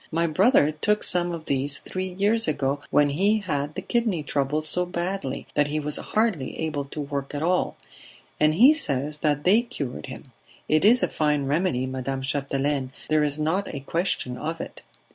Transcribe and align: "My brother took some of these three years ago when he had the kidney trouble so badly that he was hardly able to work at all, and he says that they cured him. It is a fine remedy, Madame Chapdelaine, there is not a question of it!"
"My 0.11 0.25
brother 0.25 0.71
took 0.71 1.03
some 1.03 1.31
of 1.31 1.45
these 1.45 1.77
three 1.77 2.09
years 2.11 2.47
ago 2.47 2.81
when 2.89 3.11
he 3.11 3.37
had 3.41 3.75
the 3.75 3.83
kidney 3.83 4.23
trouble 4.23 4.63
so 4.63 4.83
badly 4.83 5.45
that 5.53 5.67
he 5.67 5.79
was 5.79 5.97
hardly 5.97 6.57
able 6.57 6.85
to 6.85 6.99
work 6.99 7.35
at 7.35 7.43
all, 7.43 7.77
and 8.39 8.55
he 8.55 8.73
says 8.73 9.19
that 9.19 9.43
they 9.43 9.61
cured 9.61 10.07
him. 10.07 10.31
It 10.67 10.83
is 10.83 11.03
a 11.03 11.07
fine 11.07 11.45
remedy, 11.45 11.85
Madame 11.85 12.23
Chapdelaine, 12.23 12.91
there 13.09 13.21
is 13.23 13.37
not 13.37 13.71
a 13.71 13.81
question 13.81 14.37
of 14.39 14.59
it!" 14.59 14.81